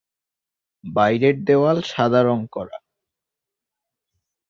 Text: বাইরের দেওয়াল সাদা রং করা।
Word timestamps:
বাইরের 0.83 1.35
দেওয়াল 1.43 1.77
সাদা 1.83 2.21
রং 2.23 2.39
করা। 2.51 2.77